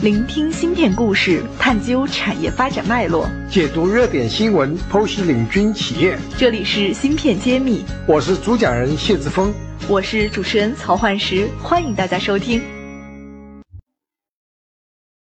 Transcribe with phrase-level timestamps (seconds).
[0.00, 6.16] 聆听芯片故事，探究产业发展脉络，解读热点新闻，剖析领军企业。
[6.38, 9.52] 这里是芯片揭秘，我是主讲人谢志峰，
[9.88, 12.62] 我是主持人曹焕石，欢迎大家收听。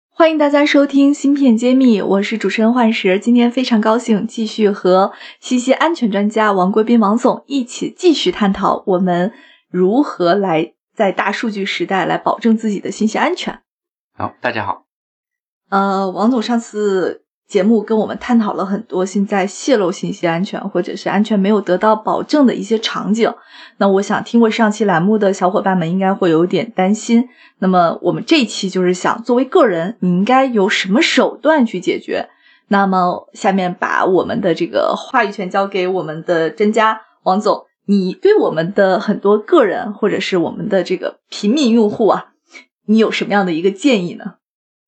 [0.10, 3.20] 欢迎大家收听芯片揭秘，我是主持人焕石。
[3.20, 9.32] 今天非常高兴，继续和信息安全专家王国斌王总一起继续探讨我们
[9.70, 10.72] 如何来。
[10.96, 13.60] 在大数据时代来保证自己的信息安全。
[14.18, 14.86] 好，大家好。
[15.70, 23.34] 呃，王总上次节目跟我们探讨了很多现在泄露信息安全或者是安全没有得到保证的一些场景。
[23.76, 27.28] 那我想听过上期栏目的小伙伴们应该会有点担心。
[27.60, 32.30] 那么我们这一期就是想作为个人，你应该有什么手段去解决？
[32.70, 37.66] 那么下面把我们的这个话语权交给我们的专家王总。
[37.86, 42.32] 你对我们的很多个人或者是我们的这个平民用户啊，
[42.86, 44.36] 你有什么样的一个建议呢？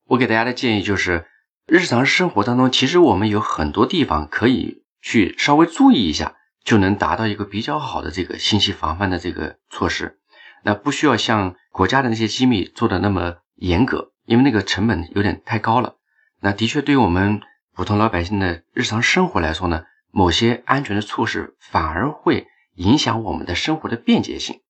[0.06, 1.26] 我给大家的建议就是，
[1.66, 10.20] 日常生活当中，其实我们有很多地方可以去稍微注意一下，就能达到一个比较好的这个信息防范的这个措施。
[10.64, 15.96] 那不需要像国家的那些机密做的那么严格，因为那个成本有点太高了。
[16.40, 17.42] 那的确，对于我们
[17.74, 22.48] 普通老百姓的日常生活来说呢，某些安全的措施反而会。
[22.78, 24.62] 影响我们的生活的便捷性。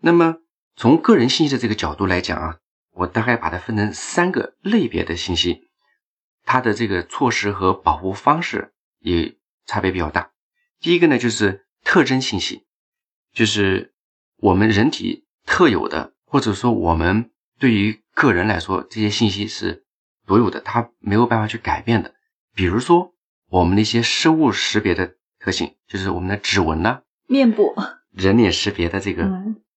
[0.00, 0.36] 那么，
[0.76, 2.56] 从个人信息的这个角度来讲啊，
[2.98, 5.68] 我大概把它分成三个类别的信息，
[6.44, 10.32] 它的这个措施和保护方式也差别比较大。
[10.80, 12.66] 第一个呢，就是特征信息，
[13.32, 13.94] 就是
[14.38, 19.84] 我们人体特有的，或者说我们对于个人来说，这些信息是
[20.26, 22.14] 独有的，它没有办法去改变的。
[22.52, 23.14] 比如说，
[23.48, 27.02] 我们的一些生物识别的特性，就是我们的指纹呢。
[27.28, 27.76] 面部
[28.10, 29.22] 人脸识别的这个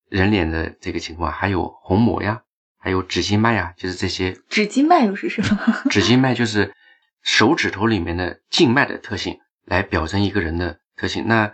[0.10, 2.42] 人脸的这个情况，还有虹膜呀，
[2.82, 4.36] 还有指静脉呀，就是这些。
[4.50, 5.84] 指静脉又是什么？
[5.90, 6.74] 指静脉就是
[7.22, 11.28] 手指头里面的静脉的特性，来表征一个人的特性。
[11.28, 11.54] 那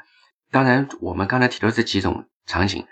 [0.49, 2.85] 当然，我们刚才提到这几种场景、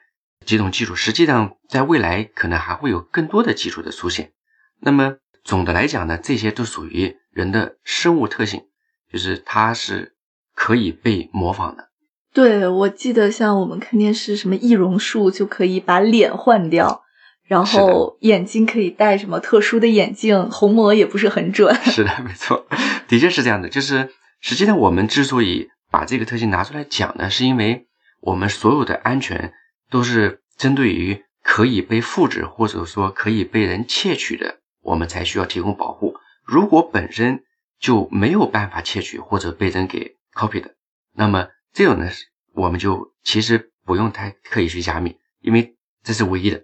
[0.45, 4.33] 几种技术，实际上在未来可能还会有更多的技术的出现。
[4.81, 8.63] 那么总的来讲呢，这些都属于人的生物特性，
[9.09, 10.15] 就是它是
[10.53, 11.89] 可以被模仿的。
[12.33, 17.04] 对，我记得像我们看电视，什么易容术就可以把脸换掉，
[17.45, 21.75] 然后眼睛可以戴什么特殊的眼镜，虹膜也不是很准。
[21.85, 22.65] 是的，没错，
[23.07, 23.69] 的确是这样的。
[23.69, 24.09] 就是
[24.41, 27.87] 实际上，我们之所以把这个特性拿出来讲呢，是因为
[28.21, 29.53] 我们所有的安全
[29.89, 36.15] 都是针对于可以被复制或者说可以被人窃取的，我们才需要提供保护。
[36.43, 37.43] 如果本身
[37.79, 40.75] 就没有办法窃取或者被人给 copy 的，
[41.13, 41.47] 那么。
[41.77, 42.09] 这种呢，
[42.53, 45.75] 我们就其实不用太刻意去加密，因为
[46.05, 46.63] 这是唯一的。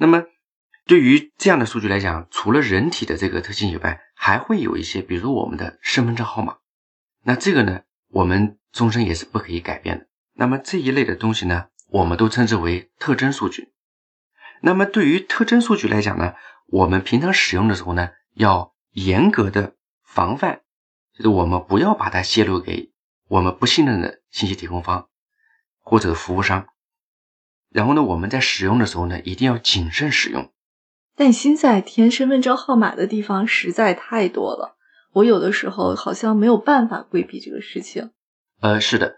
[0.00, 0.24] 那么，
[0.86, 6.56] 对于这样的数据来讲，除了人体的这个特性以外，还会有一些，比如我们的身份证号码。
[7.22, 10.06] 那这个呢，我们终身也是不可以改变的。
[10.32, 13.74] 那么这一类的东西呢，我们都称之为特征数据。
[14.62, 16.32] 那么对于特征数据来讲呢，
[16.68, 20.62] 我们平常使用的时候呢，要严格的防范，
[21.12, 22.90] 就是我们不要把它泄露给。
[23.28, 25.08] 我们不信任的信息提供方
[25.78, 26.68] 或者服务商，
[27.70, 30.50] 然后呢，我们在使用的时候呢，一定要谨慎使用。
[31.16, 34.76] 但现在填身份证号码的地方实在太多了，
[35.12, 38.10] 我有的时候好像没有办法规避这个事情。
[38.60, 39.16] 呃，是的，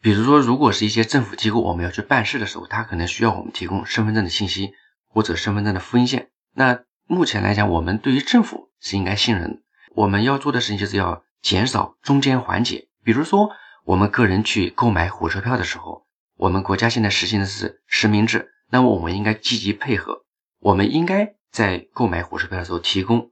[0.00, 4.72] 比如说，如果是一些政府机构，我们要去办事的时候，他可能需要我们提供身份证的信息
[5.08, 6.30] 或者身份证的复印件。
[6.54, 9.58] 那目前来讲，我们对于政府是应该信任的。
[9.94, 12.88] 我们要做的事情就是要减少中间环节。
[13.02, 13.50] 比如说，
[13.84, 16.06] 我们个人去购买火车票的时候，
[16.38, 20.24] 我们国家现在实行的是实名制，那么我们应该积极配合。
[20.60, 23.30] 我们应该在购买火车票的时候提供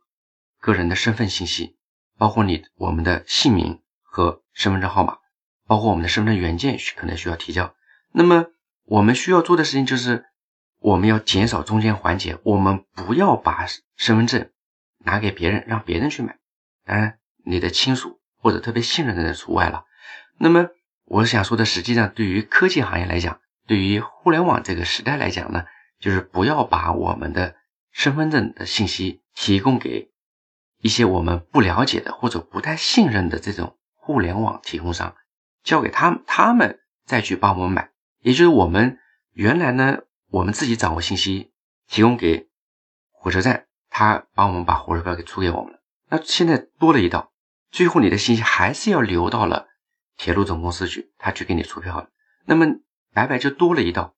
[0.61, 1.77] 个人的身份信息，
[2.19, 5.19] 包括你我们的姓名和身份证号码，
[5.66, 7.75] 包括我们的身份证原件可能需要提交。
[8.12, 8.47] 那么
[8.84, 10.25] 我们需要做的事情就是，
[10.81, 13.66] 我们要减少中间环节，我们不要把
[13.97, 14.50] 身份证
[14.99, 16.39] 拿给别人，让别人去买。
[16.84, 18.21] 当然，你的亲属。
[18.39, 19.86] 或者特别信任的人除外了。
[20.39, 20.69] 那么，
[21.06, 25.64] 我想说的，实际上对于科技行业来讲，对于互联网这个时代来讲呢，
[26.00, 27.54] 就是不要把我们的
[27.92, 30.10] 身份证的信息提供给
[30.80, 35.14] 一些我们不了解的或者不太信任的这种互联网提供商，
[35.62, 37.91] 交给他们，他们再去帮我们买。
[38.20, 38.98] 也就是我们
[39.32, 40.00] 原来呢，
[40.30, 41.53] 我们自己掌握信息，
[41.88, 42.48] 提供给
[43.12, 45.78] 火车站，他帮我们把火车票给出给我们了。
[46.10, 47.32] 那现在多了一道。
[47.70, 49.68] 最后，你的信息还是要留到了
[50.16, 52.09] 铁路总公司去，他去给你出票了。
[52.45, 52.66] 那么
[53.13, 54.15] 白白就多了一道。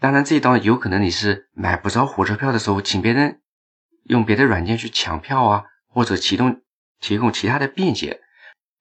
[0.00, 3.40] 当然，这一道有可能你是买不着火车票的时候，请别人
[4.04, 6.60] 用别的软件去抢票啊，或者启动
[7.00, 8.20] 提供其他的便捷。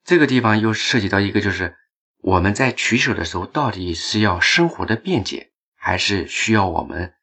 [0.04, 1.76] 这个地方又涉及到一个，就是
[2.22, 7.14] 我们在取舍的时候，到底是要生活的便捷，还是需要我们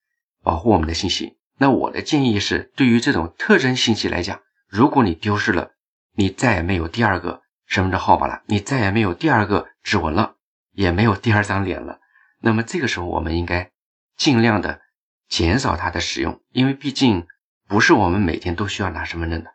[0.44, 1.36] 保护我们的信息？
[1.58, 5.72] 那我的建议是，对于这种特征信息来讲，如果你丢失了，
[6.14, 10.36] 你再也没有第二个身份证号码了，你再也没有第二个指纹了，
[10.72, 12.00] 也没有第二张脸了。
[12.40, 13.70] 那么这个时候，我们应该
[14.16, 14.80] 尽量的
[15.28, 17.26] 减少它的使用，因为毕竟
[17.68, 19.50] 不是我们每天都需要拿身份证的。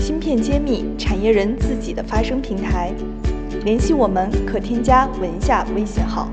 [0.00, 2.94] 芯片揭秘，产业人自己的发声平台，
[3.62, 6.30] 联系我们可添加文下微信号。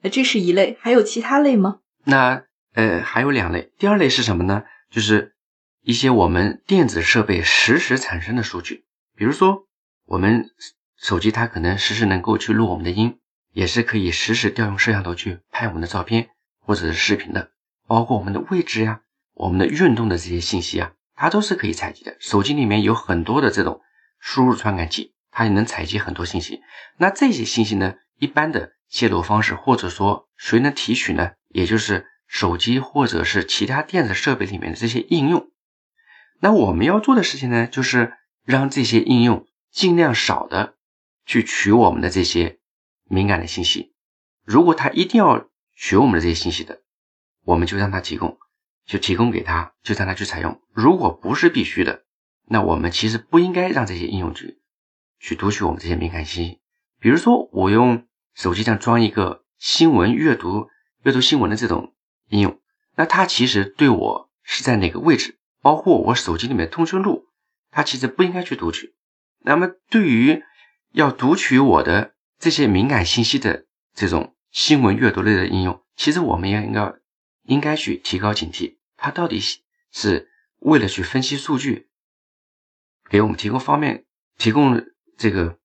[0.00, 1.80] 那这是一类，还有其他类吗？
[2.04, 2.44] 那
[2.74, 3.72] 呃，还有两类。
[3.78, 4.62] 第二类是什么呢？
[4.90, 5.33] 就是
[5.84, 8.84] 一些我们电子设备实时产生的数据，
[9.14, 9.68] 比如说
[10.06, 10.50] 我们。
[10.96, 13.18] 手机它可能实时能够去录我们的音，
[13.52, 17.50] 也是可以实时调用摄像头去拍我们的照片或者是视频的，
[17.86, 19.02] 包括我们的位置呀、
[19.34, 22.16] 我们的运动的这些信息啊，它都是可以采集的。
[22.20, 23.82] 手机里面有很多的这种
[24.18, 26.62] 输入传感器，它也能采集很多信息。
[26.96, 31.32] 那这些信息呢，一般的泄露方式或者说谁能提取呢？
[31.48, 35.50] 也就是手机或者是其他电子设备里面的这些应用。
[36.44, 38.12] 那我们要做的事情呢，就是
[38.44, 40.74] 让这些应用尽量少的。
[41.24, 42.58] 去取我们的这些
[43.04, 43.94] 敏感的信息，
[44.44, 46.82] 如果他一定要取我们的这些信息的，
[47.44, 48.36] 我们就让他提供，
[48.84, 50.60] 就提供给他，就让他去采用。
[50.70, 52.04] 如果不是必须的，
[52.44, 54.60] 那我们其实不应该让这些应用去
[55.18, 56.60] 去读取我们这些敏感信息。
[57.00, 60.68] 比如说，我用手机上装一个新闻阅读、
[61.04, 61.94] 阅读新闻的这种
[62.28, 62.60] 应用，
[62.96, 67.24] 那它其实对我是在哪个位置，包括我手机里面通讯录，
[67.70, 68.94] 它其实不应该去读取。
[69.38, 70.42] 那么对于
[70.92, 73.64] 要读取我的这些敏感信息的
[73.94, 76.92] 这种新闻阅读类的应用，其实我们也应该
[77.44, 79.40] 应该去提高警惕，它到底
[79.90, 80.28] 是
[80.58, 81.88] 为了去分析数据，
[83.08, 84.04] 给我们提供方便、
[84.36, 84.84] 提供
[85.16, 85.58] 这个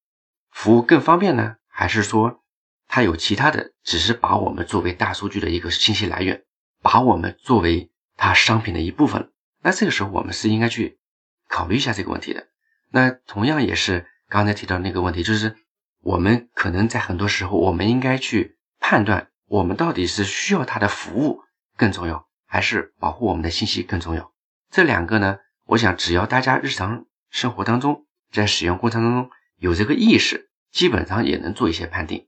[0.49, 2.41] 服务更方便呢，还是说
[2.87, 6.45] 它有其他的，只是把我们作为大数据的一个信息来源，
[6.81, 9.33] 把我们作为它商品的一部分？
[9.61, 10.99] 那这个时候我们是应该去
[11.47, 12.47] 考虑一下这个问题的。
[12.89, 14.07] 那同样也是。
[14.31, 15.55] 刚才提到那个问题，就是
[16.03, 21.41] 我们可能在很多时候，我们应该去判断，我们到底是需要它的服务
[21.75, 24.31] 更重要，还是保护我们的信息更重要？
[24.69, 32.27] 这两个呢，我想只要大家日常生活当中，在使用过程当中有这个意识，基本上也能做一些判定。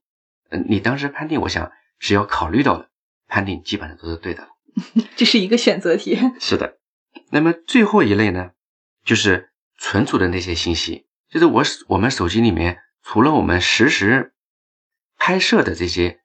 [0.50, 2.90] 嗯，你当时判定，我想只要考虑到了，
[3.28, 4.50] 判定基本上都是对的。
[5.16, 6.18] 这是一个选择题。
[6.40, 6.80] 是的。
[7.32, 8.52] 那么最后一类呢，
[9.06, 11.08] 就是存储的那些信息。
[11.30, 14.34] 就是我我们手机里面除了我们实时
[15.18, 16.20] 拍摄的这些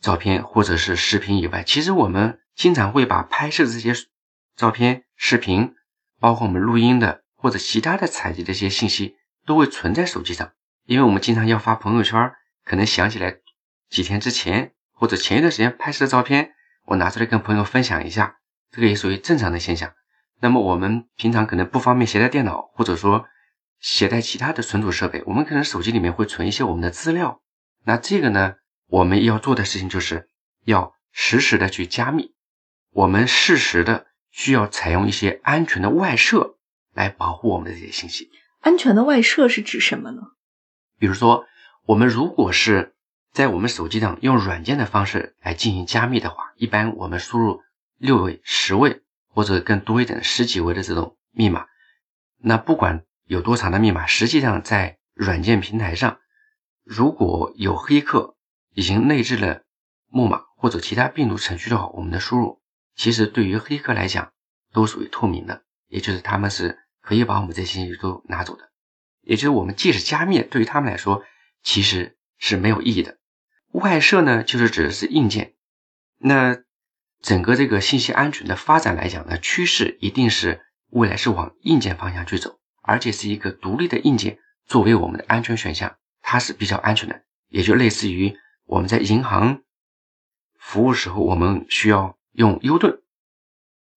[0.00, 3.92] 照片或者是视频以外，其实我们经常会把拍摄的这些
[4.56, 5.74] 照片、视频，
[6.18, 10.52] 包括我们录音的或者其他的采集的一些信息，都会存在手机上。
[10.86, 12.32] 因为我们经常要发朋友圈，
[12.64, 13.36] 可能想起来
[13.90, 16.54] 几天之前或者前一段时间拍摄的照片，
[16.86, 18.38] 我拿出来跟朋友分享一下，
[18.70, 19.92] 这个也属于正常的现象。
[20.40, 23.26] 那么我们平常可能不方便携带电脑，或者说。
[23.80, 27.40] 携带其他的存储设备，我们可能手机里面会存一些我们的资料。
[27.84, 28.56] 那这个呢，
[28.88, 30.28] 我们要做的事情就是
[30.64, 32.34] 要实时的去加密。
[32.90, 36.56] 我们适时的需要采用一些安全的外设
[36.92, 38.32] 来保护我们的这些信息。
[38.62, 40.22] 安全的外设是指什么呢？
[40.98, 41.46] 比如说，
[41.86, 42.96] 我们如果是
[43.32, 47.62] 在我们手机上用软件的方式来进行加密的话，一般我们输入
[47.96, 49.02] 六位、十位
[49.38, 51.66] 或者更多一点十几位的这种密码，
[52.38, 53.04] 那不管。
[53.24, 54.06] 有多长的密码？
[54.06, 56.18] 实际上，在软件平台上，
[56.82, 58.36] 如果有黑客
[58.72, 59.64] 已经内置了
[60.06, 62.62] 木马或者其他病毒程序的话，我们的输入
[62.96, 64.32] 其实对于黑客来讲
[64.72, 68.70] 都属于透明的，也就是他们是可以把我们这些信息都拿走的。
[69.20, 71.22] 也就是我们即使加密，对于他们来说
[71.62, 73.18] 其实是没有意义的。
[73.72, 75.54] 外设呢，就是指的是硬件。
[76.16, 76.62] 那
[77.22, 82.58] 整个这个信息安全的发展来讲呢，趋势一定是未来是往硬件方向去走。
[82.80, 88.34] 而且是一个独立的硬件作为我们的安全选项，它是比较安全的，也就类似于
[88.64, 89.60] 我们在银行
[90.58, 93.02] 服务时候，我们需要用 U 盾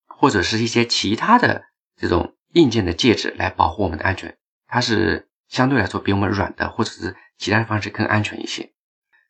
[0.07, 1.63] 或者是一些其他的
[1.95, 4.37] 这种硬件的介质来保护我们的安全，
[4.67, 8.73] 它是相对来说比我们软的或者是其他的方式更安全一些。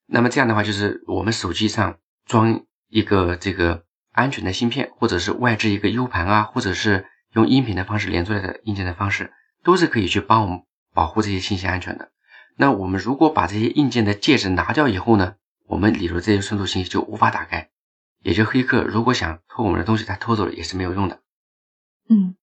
[0.07, 9.31] 那么这样的话，就是我们手机上装一个这个安全的芯片，或者是外置一个 U 盘啊，或者是用音频的方式连出来的硬件的方式。
[9.63, 12.09] 都是可以去帮我们保护这些信息安全的。
[12.57, 15.35] 那我们如果把这些硬件的介质拿掉以后呢，
[15.67, 17.69] 我们里头这些存储信息就无法打开，
[18.23, 21.19] 也就黑客如果想偷我们的东西，他偷走了也是没有用的。
[22.09, 22.33] 嗯，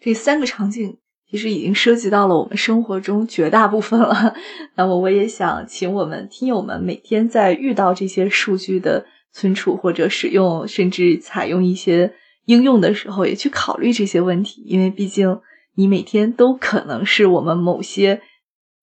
[0.00, 0.98] 这三个场景
[1.28, 4.36] 其实已经涉及到了我们生活中绝大部分了。
[4.76, 12.14] 那么我也想请我们听友们每天在遇到这些数据的存储或者使用，甚至采用一些
[12.46, 15.40] 应用的时候，也去考虑这些问题，因为毕竟
[15.74, 18.22] 你每天都可能是我们某些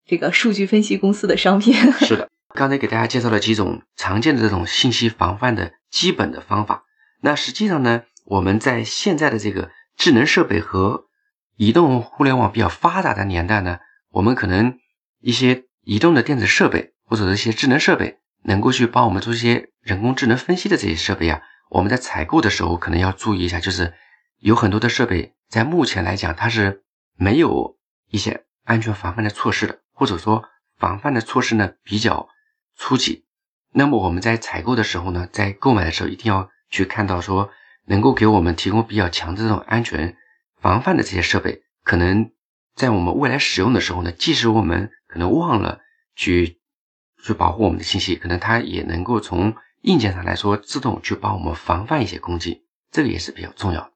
[0.05, 1.73] 这个数据分析公司的商品。
[1.99, 6.83] 是的，刚才给大家介绍了几种常见的这种信息防范的基本的方法。
[7.21, 11.05] 那实际上呢，我们在现在的这个智能设备和
[11.57, 13.79] 移动互联网比较发达的年代呢，
[14.11, 14.77] 我们可能
[15.21, 23.93] 一些移动的电子设备或者是一些智能设备，能够去帮我们做一些人工智能分析的这些设备啊，我们在采购的时候可能要注意一下，就是
[24.39, 26.83] 有很多的设备在目前来讲它是
[27.15, 27.77] 没有
[28.09, 30.43] 一些安全防范的措施的，或者说
[30.75, 32.27] 防范的措施呢比较
[32.75, 33.25] 初级。
[33.71, 37.51] 那么我们在采购的时候呢，在购买的时候一定要去看到说。
[37.87, 40.17] 能够给我们提供比较强的这种安全
[40.59, 42.31] 防范的这些设备，可能
[42.73, 45.81] 在我们未来使用的时候呢，即使我们可能忘了
[46.15, 46.59] 去
[47.23, 53.91] 去保护我们的信息，可能它也能够从硬件上来说自动去帮我们防范一些攻击，这个也是比较重要的。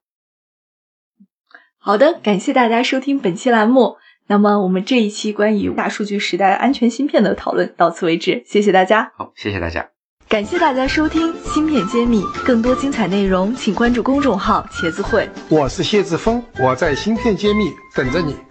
[1.78, 3.96] 好的，感谢大家收听本期栏目。
[4.26, 9.12] 那么我们这一期关于大数据时代安全芯片的讨论到此为止，谢谢大家。
[9.16, 9.90] 好，谢谢大家。
[10.28, 15.28] 感谢大家收听《芯片揭秘》，更多精彩内容，请关注公众号“茄子会”。
[15.50, 18.49] 我是谢志峰，我在芯片揭秘等着你。